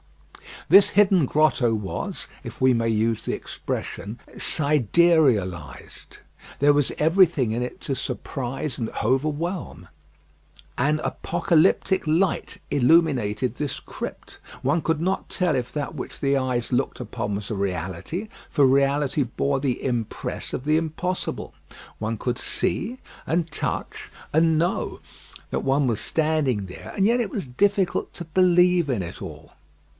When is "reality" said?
17.55-18.27, 18.65-19.23